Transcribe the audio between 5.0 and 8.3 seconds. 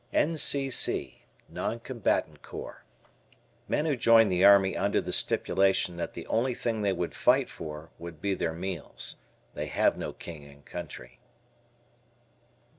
stipulation that the only thing they would fight for would